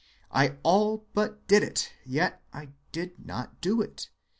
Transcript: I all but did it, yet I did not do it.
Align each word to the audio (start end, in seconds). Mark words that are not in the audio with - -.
I 0.31 0.55
all 0.63 1.05
but 1.13 1.47
did 1.47 1.61
it, 1.61 1.93
yet 2.07 2.41
I 2.51 2.69
did 2.91 3.23
not 3.23 3.61
do 3.61 3.83
it. 3.83 4.09